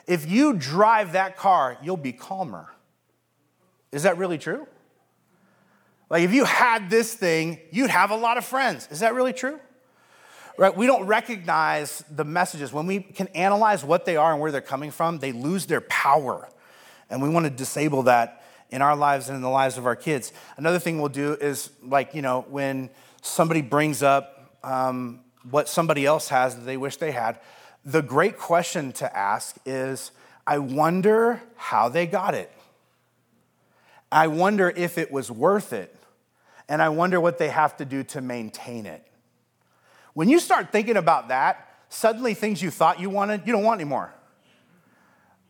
[0.06, 2.70] if you drive that car, you'll be calmer.
[3.92, 4.66] Is that really true?
[6.08, 8.88] Like if you had this thing, you'd have a lot of friends.
[8.90, 9.60] Is that really true?
[10.56, 10.74] Right?
[10.74, 12.72] We don't recognize the messages.
[12.72, 15.82] When we can analyze what they are and where they're coming from, they lose their
[15.82, 16.48] power.
[17.10, 19.96] And we want to disable that in our lives and in the lives of our
[19.96, 20.32] kids.
[20.56, 22.88] Another thing we'll do is like, you know, when
[23.20, 24.33] somebody brings up
[24.64, 27.38] um, what somebody else has that they wish they had,
[27.84, 30.10] the great question to ask is
[30.46, 32.50] I wonder how they got it.
[34.10, 35.94] I wonder if it was worth it.
[36.68, 39.06] And I wonder what they have to do to maintain it.
[40.14, 43.80] When you start thinking about that, suddenly things you thought you wanted, you don't want
[43.80, 44.14] anymore.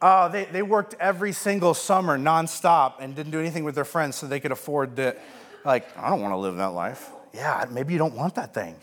[0.00, 4.16] Uh, they, they worked every single summer nonstop and didn't do anything with their friends
[4.16, 5.14] so they could afford to,
[5.64, 7.11] like, I don't want to live that life.
[7.33, 8.74] Yeah, maybe you don't want that thing.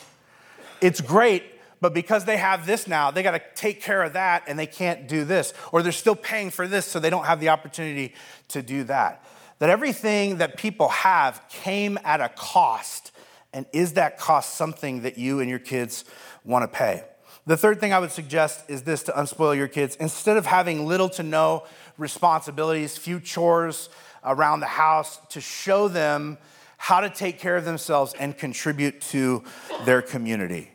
[0.81, 1.43] It's great,
[1.79, 4.67] but because they have this now, they got to take care of that and they
[4.67, 5.53] can't do this.
[5.71, 8.13] Or they're still paying for this, so they don't have the opportunity
[8.49, 9.25] to do that.
[9.59, 13.11] That everything that people have came at a cost.
[13.53, 16.05] And is that cost something that you and your kids
[16.43, 17.03] want to pay?
[17.45, 19.95] The third thing I would suggest is this to unspoil your kids.
[19.99, 21.65] Instead of having little to no
[21.97, 23.89] responsibilities, few chores
[24.23, 26.37] around the house, to show them
[26.81, 29.43] how to take care of themselves and contribute to
[29.85, 30.71] their community.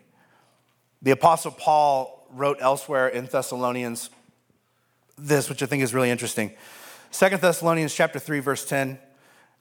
[1.02, 4.10] The Apostle Paul wrote elsewhere in Thessalonians
[5.18, 6.52] this, which I think is really interesting.
[7.10, 9.00] Second Thessalonians chapter 3, verse 10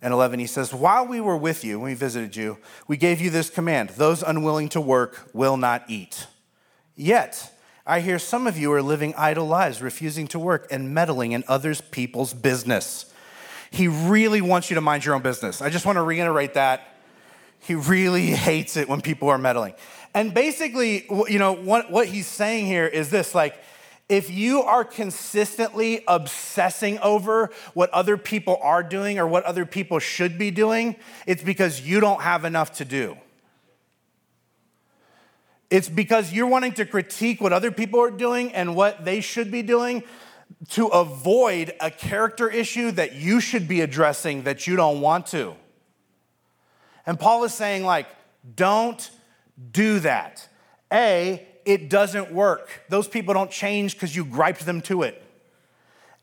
[0.03, 3.19] and 11, he says, While we were with you, when we visited you, we gave
[3.19, 6.27] you this command those unwilling to work will not eat.
[6.95, 11.31] Yet, I hear some of you are living idle lives, refusing to work and meddling
[11.31, 13.11] in others' people's business.
[13.71, 15.61] He really wants you to mind your own business.
[15.61, 16.87] I just want to reiterate that.
[17.59, 19.73] He really hates it when people are meddling.
[20.13, 23.57] And basically, you know, what, what he's saying here is this like,
[24.07, 29.97] if you are consistently obsessing over what other people are doing or what other people
[29.97, 33.17] should be doing, it's because you don't have enough to do.
[35.71, 39.51] It's because you're wanting to critique what other people are doing and what they should
[39.51, 40.03] be doing
[40.69, 45.55] to avoid a character issue that you should be addressing that you don't want to.
[47.05, 48.07] And Paul is saying, like,
[48.55, 49.09] don't
[49.71, 50.47] do that.
[50.91, 52.83] A, it doesn't work.
[52.89, 55.21] Those people don't change because you griped them to it.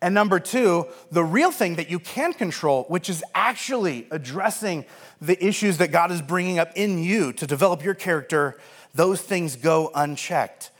[0.01, 4.85] And number two, the real thing that you can control, which is actually addressing
[5.21, 8.59] the issues that God is bringing up in you to develop your character
[8.95, 10.71] those things go unchecked.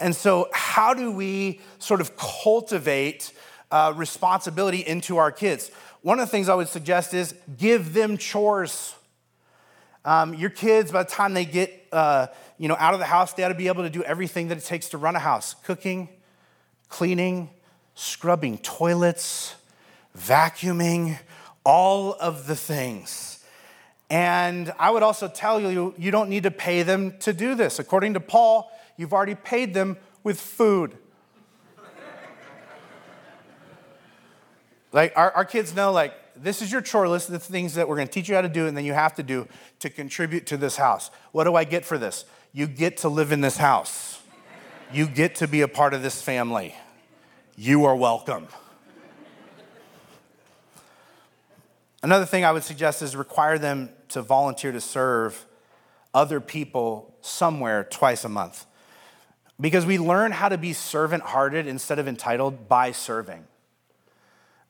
[0.00, 3.32] And so, how do we sort of cultivate
[3.70, 5.70] uh, responsibility into our kids?
[6.02, 8.94] One of the things I would suggest is give them chores.
[10.04, 13.32] Um, your kids, by the time they get uh, you know, out of the house,
[13.32, 15.54] they ought to be able to do everything that it takes to run a house
[15.64, 16.08] cooking,
[16.88, 17.50] cleaning,
[17.94, 19.54] scrubbing toilets,
[20.16, 21.18] vacuuming,
[21.64, 23.44] all of the things.
[24.10, 27.78] And I would also tell you, you don't need to pay them to do this.
[27.78, 30.98] According to Paul, you've already paid them with food.
[34.92, 37.96] like, our, our kids know, like, this is your chore list the things that we're
[37.96, 40.46] going to teach you how to do and then you have to do to contribute
[40.46, 41.10] to this house.
[41.32, 42.26] What do I get for this?
[42.52, 44.20] You get to live in this house.
[44.92, 46.74] You get to be a part of this family.
[47.56, 48.48] You are welcome.
[52.02, 55.44] Another thing I would suggest is require them to volunteer to serve
[56.14, 58.64] other people somewhere twice a month.
[59.60, 63.44] Because we learn how to be servant hearted instead of entitled by serving.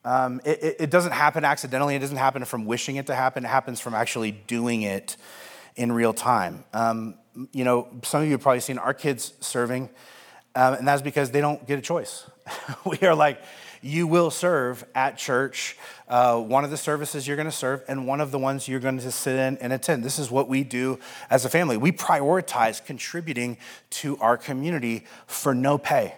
[0.05, 3.49] Um, it, it, doesn't happen accidentally, it doesn't happen from wishing it to happen, it
[3.49, 5.17] happens from actually doing it
[5.75, 6.63] in real time.
[6.73, 7.15] Um,
[7.51, 9.89] you know, some of you have probably seen our kids serving,
[10.55, 12.25] um, and that's because they don't get a choice.
[12.85, 13.41] we are like,
[13.81, 18.05] you will serve at church uh, one of the services you're going to serve and
[18.05, 20.03] one of the ones you're going to sit in and attend.
[20.03, 21.77] This is what we do as a family.
[21.77, 23.57] We prioritize contributing
[23.91, 26.15] to our community for no pay.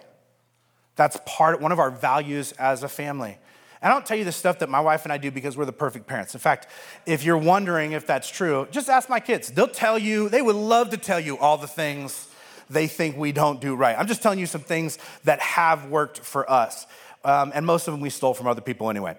[0.96, 3.38] That's part of one of our values as a family.
[3.80, 5.64] And I don't tell you the stuff that my wife and I do because we're
[5.64, 6.34] the perfect parents.
[6.34, 6.68] In fact,
[7.04, 9.50] if you're wondering if that's true, just ask my kids.
[9.50, 12.28] They'll tell you, they would love to tell you all the things
[12.72, 13.96] they think we don't do right.
[13.98, 16.86] I'm just telling you some things that have worked for us
[17.24, 19.16] um, and most of them we stole from other people anyway.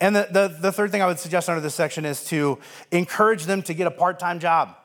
[0.00, 2.58] And the, the, the third thing I would suggest under this section is to
[2.92, 4.76] encourage them to get a part time job.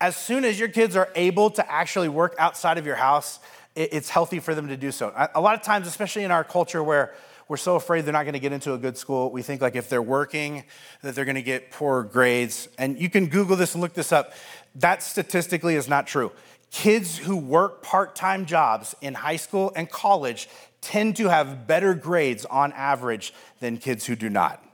[0.00, 3.38] As soon as your kids are able to actually work outside of your house,
[3.74, 5.12] it, it's healthy for them to do so.
[5.34, 7.14] A, lot of times, especially in our culture where
[7.48, 9.30] we're so afraid they're not going to get into a good school.
[9.30, 10.64] We think like if they're working,
[11.02, 12.68] that they're going to get poor grades.
[12.78, 14.32] And you can Google this and look this up.
[14.76, 16.32] That statistically is not true.
[16.72, 20.48] Kids who work part time jobs in high school and college
[20.80, 24.64] tend to have better grades on average than kids who do not.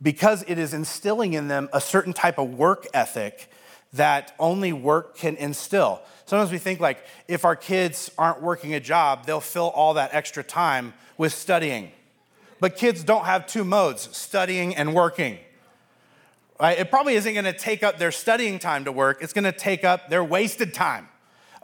[0.00, 3.50] Because it is instilling in them a certain type of work ethic
[3.92, 6.00] that only work can instill.
[6.24, 10.14] Sometimes we think like if our kids aren't working a job, they'll fill all that
[10.14, 11.90] extra time with studying.
[12.60, 15.38] But kids don't have two modes, studying and working.
[16.60, 16.78] Right?
[16.78, 19.52] It probably isn't going to take up their studying time to work, it's going to
[19.52, 21.08] take up their wasted time,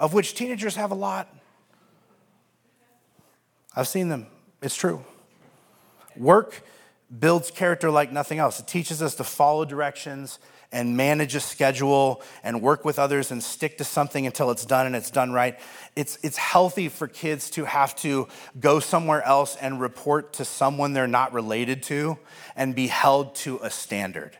[0.00, 1.32] of which teenagers have a lot.
[3.76, 4.26] I've seen them.
[4.62, 5.04] It's true.
[6.16, 6.62] Work
[7.16, 8.58] builds character like nothing else.
[8.58, 10.38] It teaches us to follow directions
[10.72, 14.86] and manage a schedule and work with others and stick to something until it's done
[14.86, 15.58] and it's done right.
[15.96, 18.28] It's, it's healthy for kids to have to
[18.58, 22.18] go somewhere else and report to someone they're not related to
[22.56, 24.36] and be held to a standard.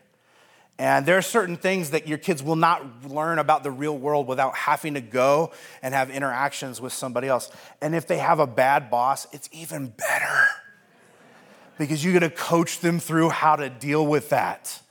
[0.81, 4.25] And there are certain things that your kids will not learn about the real world
[4.25, 5.51] without having to go
[5.83, 7.51] and have interactions with somebody else.
[7.83, 10.47] And if they have a bad boss, it's even better
[11.77, 14.81] because you're gonna coach them through how to deal with that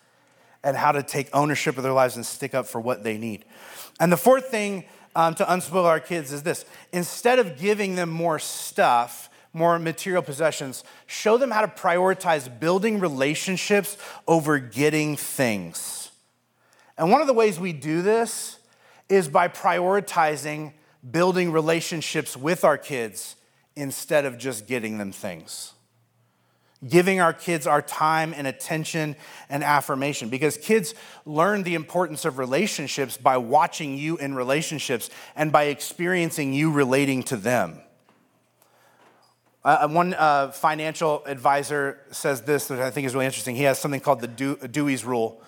[0.62, 3.45] and how to take ownership of their lives and stick up for what they need.
[3.99, 4.84] And the fourth thing
[5.16, 10.22] um, to unspoil our kids is this instead of giving them more stuff, more material
[10.22, 13.96] possessions, show them how to prioritize building relationships
[14.26, 16.11] over getting things.
[16.96, 18.59] And one of the ways we do this
[19.09, 20.72] is by prioritizing
[21.11, 23.36] building relationships with our kids
[23.74, 25.72] instead of just getting them things.
[26.86, 29.16] Giving our kids our time and attention
[29.48, 30.94] and affirmation because kids
[31.26, 37.22] learn the importance of relationships by watching you in relationships and by experiencing you relating
[37.24, 37.80] to them.
[39.63, 43.57] Uh, one uh, financial advisor says this, which I think is really interesting.
[43.57, 45.43] He has something called the Dewey's Rule.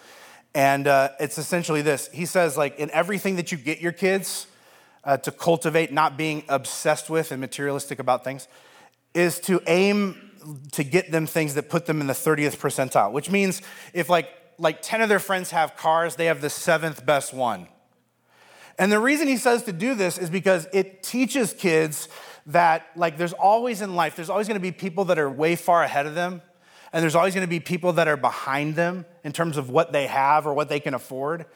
[0.55, 4.47] And uh, it's essentially this He says, like, in everything that you get your kids
[5.05, 8.49] uh, to cultivate not being obsessed with and materialistic about things,
[9.15, 10.31] is to aim
[10.73, 13.63] to get them things that put them in the 30th percentile, which means
[13.95, 17.67] if like, like 10 of their friends have cars, they have the seventh best one.
[18.79, 22.09] And the reason he says to do this is because it teaches kids
[22.47, 25.83] that like there's always in life, there's always gonna be people that are way far
[25.83, 26.43] ahead of them,
[26.93, 30.07] and there's always gonna be people that are behind them in terms of what they
[30.07, 31.47] have or what they can afford.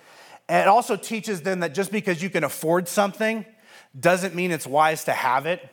[0.49, 3.45] And it also teaches them that just because you can afford something
[3.99, 5.69] doesn't mean it's wise to have it.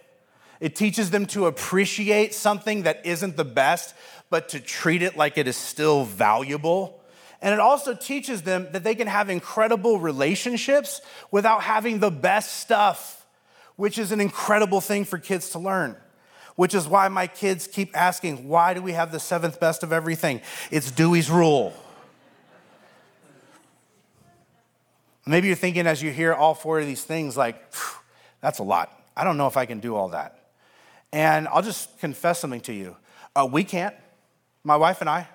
[0.59, 3.93] It teaches them to appreciate something that isn't the best,
[4.29, 7.01] but to treat it like it is still valuable.
[7.41, 12.59] And it also teaches them that they can have incredible relationships without having the best
[12.59, 13.22] stuff
[13.75, 15.95] which is an incredible thing for kids to learn.
[16.55, 19.91] Which is why my kids keep asking, why do we have the seventh best of
[19.91, 20.41] everything?
[20.69, 21.73] It's Dewey's Rule.
[25.25, 27.73] Maybe you're thinking as you hear all four of these things, like,
[28.41, 28.91] that's a lot.
[29.15, 30.49] I don't know if I can do all that.
[31.11, 32.97] And I'll just confess something to you.
[33.35, 33.95] Uh, we can't,
[34.63, 35.27] my wife and I,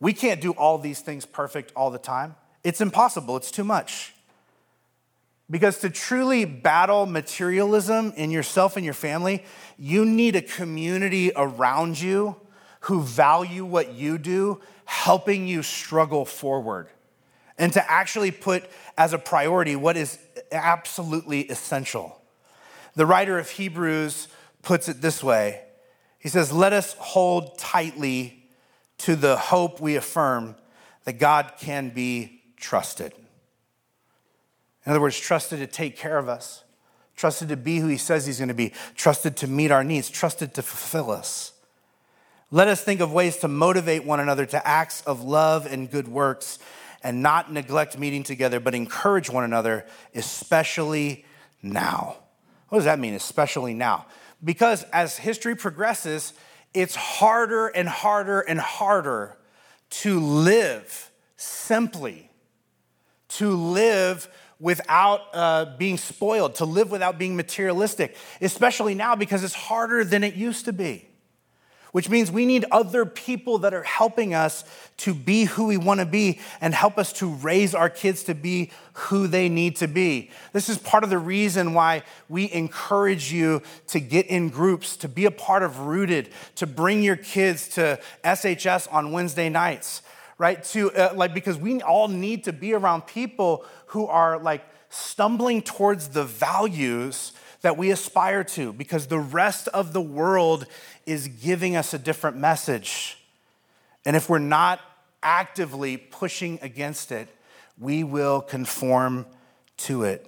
[0.00, 2.34] we can't do all these things perfect all the time.
[2.64, 4.14] It's impossible, it's too much.
[5.50, 9.44] Because to truly battle materialism in yourself and your family,
[9.76, 12.36] you need a community around you
[12.82, 16.88] who value what you do, helping you struggle forward.
[17.58, 20.18] And to actually put as a priority what is
[20.52, 22.22] absolutely essential.
[22.94, 24.28] The writer of Hebrews
[24.62, 25.62] puts it this way
[26.18, 28.46] He says, Let us hold tightly
[28.98, 30.54] to the hope we affirm
[31.04, 33.12] that God can be trusted.
[34.84, 36.64] In other words, trusted to take care of us,
[37.16, 40.08] trusted to be who he says he's going to be, trusted to meet our needs,
[40.08, 41.52] trusted to fulfill us.
[42.50, 46.08] Let us think of ways to motivate one another to acts of love and good
[46.08, 46.58] works
[47.02, 51.24] and not neglect meeting together, but encourage one another, especially
[51.62, 52.16] now.
[52.68, 54.06] What does that mean, especially now?
[54.42, 56.32] Because as history progresses,
[56.72, 59.36] it's harder and harder and harder
[59.90, 62.30] to live simply,
[63.28, 64.28] to live
[64.60, 70.22] without uh, being spoiled, to live without being materialistic, especially now because it's harder than
[70.22, 71.06] it used to be.
[71.92, 74.62] Which means we need other people that are helping us
[74.98, 78.34] to be who we want to be and help us to raise our kids to
[78.34, 80.30] be who they need to be.
[80.52, 85.08] This is part of the reason why we encourage you to get in groups, to
[85.08, 90.02] be a part of Rooted, to bring your kids to SHS on Wednesday nights
[90.40, 90.64] right?
[90.64, 95.60] To uh, like because we all need to be around people who are like stumbling
[95.60, 100.64] towards the values that we aspire to because the rest of the world
[101.04, 103.18] is giving us a different message.
[104.06, 104.80] And if we're not
[105.22, 107.28] actively pushing against it,
[107.78, 109.26] we will conform
[109.76, 110.26] to it.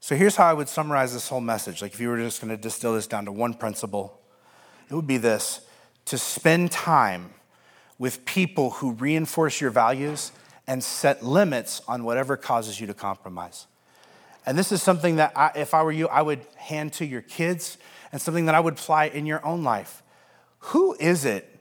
[0.00, 1.80] So here's how I would summarize this whole message.
[1.80, 4.20] Like if you were just going to distill this down to one principle,
[4.90, 5.62] it would be this
[6.04, 7.30] to spend time
[8.00, 10.32] with people who reinforce your values
[10.66, 13.66] and set limits on whatever causes you to compromise.
[14.46, 17.20] And this is something that, I, if I were you, I would hand to your
[17.20, 17.76] kids
[18.10, 20.02] and something that I would apply in your own life.
[20.60, 21.60] Who is it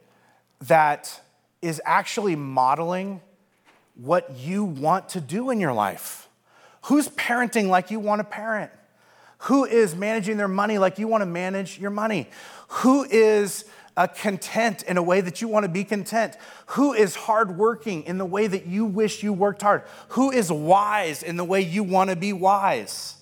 [0.61, 1.19] that
[1.61, 3.19] is actually modeling
[3.95, 6.29] what you want to do in your life?
[6.83, 8.71] Who's parenting like you want to parent?
[9.39, 12.29] Who is managing their money like you want to manage your money?
[12.69, 13.65] Who is
[13.99, 16.37] uh, content in a way that you want to be content?
[16.67, 19.83] Who is hardworking in the way that you wish you worked hard?
[20.09, 23.17] Who is wise in the way you want to be wise?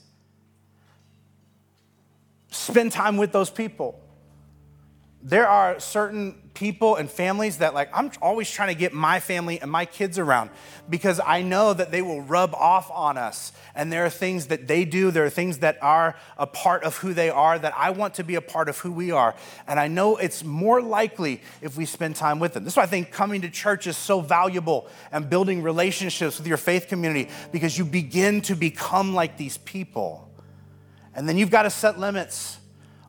[2.52, 4.00] Spend time with those people.
[5.24, 9.62] There are certain people and families that like I'm always trying to get my family
[9.62, 10.50] and my kids around
[10.90, 14.68] because I know that they will rub off on us and there are things that
[14.68, 17.92] they do there are things that are a part of who they are that I
[17.92, 19.36] want to be a part of who we are
[19.68, 22.64] and I know it's more likely if we spend time with them.
[22.64, 26.48] This is why I think coming to church is so valuable and building relationships with
[26.48, 30.28] your faith community because you begin to become like these people.
[31.14, 32.58] And then you've got to set limits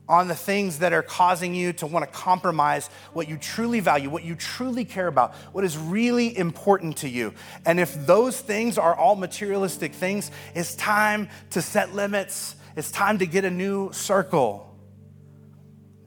[0.09, 4.09] on the things that are causing you to want to compromise what you truly value,
[4.09, 7.31] what you truly care about, what is really important to you.
[7.63, 12.55] And if those things are all materialistic things, it's time to set limits.
[12.75, 14.75] It's time to get a new circle.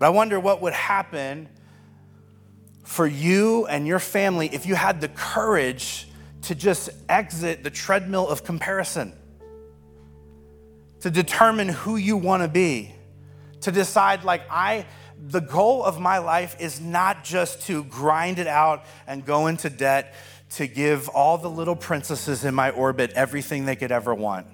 [0.00, 1.48] But I wonder what would happen
[2.82, 6.08] for you and your family if you had the courage
[6.42, 9.12] to just exit the treadmill of comparison,
[11.02, 12.92] to determine who you want to be
[13.62, 14.86] to decide, like, I,
[15.18, 19.70] the goal of my life is not just to grind it out and go into
[19.70, 20.14] debt
[20.50, 24.46] to give all the little princesses in my orbit everything they could ever want.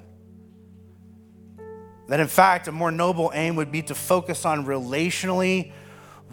[2.08, 5.72] That in fact, a more noble aim would be to focus on relationally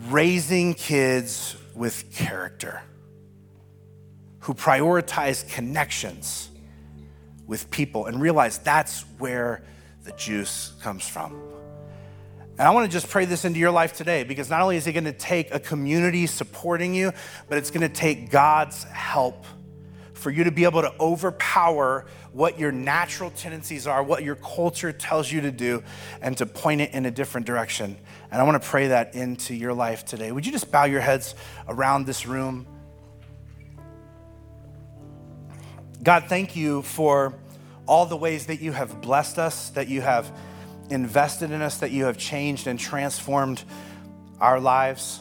[0.10, 2.82] raising kids with character
[4.40, 6.50] who prioritize connections
[7.48, 9.64] with people and realize that's where
[10.04, 11.55] the juice comes from.
[12.58, 14.88] And I want to just pray this into your life today because not only is
[14.88, 17.12] it going to take a community supporting you,
[17.50, 19.46] but it's going to take God's help
[20.14, 24.94] for you to be able to overpower what your natural tendencies are, what your culture
[24.94, 25.84] tells you to do,
[26.22, 27.98] and to point it in a different direction.
[28.32, 30.32] And I want to pray that into your life today.
[30.32, 31.36] Would you just bow your heads
[31.68, 32.66] around this room?
[36.02, 37.34] God, thank you for
[37.86, 40.32] all the ways that you have blessed us, that you have
[40.90, 43.64] invested in us, that you have changed and transformed
[44.40, 45.20] our lives.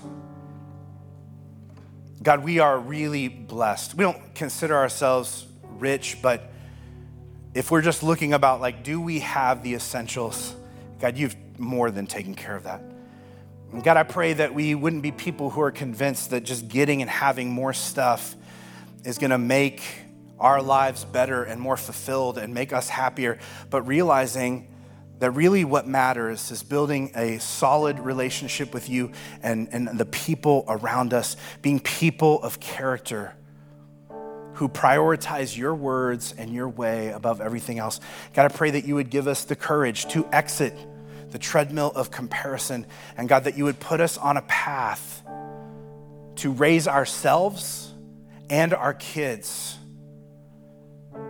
[2.22, 3.94] God, we are really blessed.
[3.94, 5.46] We don't consider ourselves
[5.78, 6.50] rich, but
[7.54, 10.54] if we're just looking about like, do we have the essentials?
[11.00, 12.82] God, you've more than taken care of that.
[13.72, 17.02] And God, I pray that we wouldn't be people who are convinced that just getting
[17.02, 18.34] and having more stuff
[19.04, 19.82] is going to make
[20.38, 23.38] our lives better and more fulfilled and make us happier,
[23.70, 24.68] but realizing
[25.18, 29.12] that really what matters is building a solid relationship with you
[29.42, 33.34] and, and the people around us, being people of character
[34.54, 38.00] who prioritize your words and your way above everything else.
[38.32, 40.76] God, I pray that you would give us the courage to exit
[41.30, 42.86] the treadmill of comparison,
[43.16, 45.22] and God, that you would put us on a path
[46.36, 47.92] to raise ourselves
[48.48, 49.76] and our kids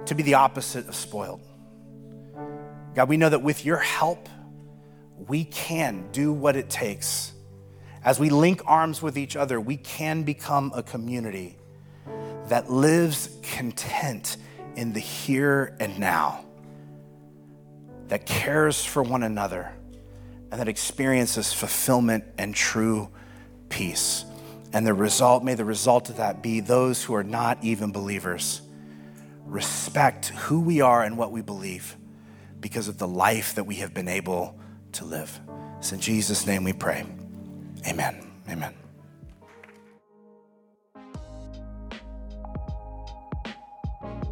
[0.07, 1.41] to be the opposite of spoiled.
[2.95, 4.29] God, we know that with your help,
[5.27, 7.33] we can do what it takes.
[8.05, 11.57] As we link arms with each other, we can become a community
[12.49, 14.37] that lives content
[14.77, 16.45] in the here and now,
[18.09, 19.73] that cares for one another,
[20.51, 23.09] and that experiences fulfillment and true
[23.71, 24.25] peace.
[24.73, 28.61] And the result, may the result of that be those who are not even believers
[29.47, 31.97] respect who we are and what we believe
[32.65, 34.59] because of the life that we have been able
[34.91, 35.39] to live.
[35.77, 37.05] It's in Jesus' name we pray.
[37.87, 38.27] Amen.
[38.49, 38.73] Amen.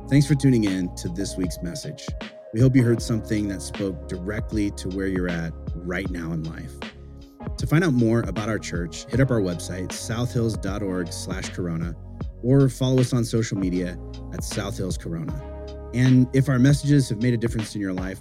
[0.08, 2.06] Thanks for tuning in to this week's message.
[2.54, 6.42] We hope you heard something that spoke directly to where you're at right now in
[6.44, 6.72] life.
[7.58, 11.94] To find out more about our church, hit up our website, southhills.org slash corona,
[12.42, 13.98] or follow us on social media
[14.32, 15.51] at Southhills Corona.
[15.94, 18.20] And if our messages have made a difference in your life,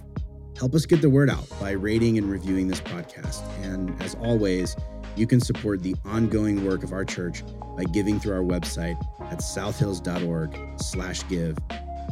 [0.58, 3.42] help us get the word out by rating and reviewing this podcast.
[3.62, 4.76] And as always,
[5.16, 7.42] you can support the ongoing work of our church
[7.76, 8.96] by giving through our website
[9.30, 11.56] at southhills.org slash give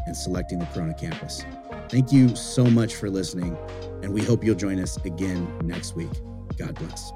[0.07, 1.45] and selecting the Corona campus.
[1.89, 3.57] Thank you so much for listening,
[4.03, 6.11] and we hope you'll join us again next week.
[6.57, 7.13] God bless.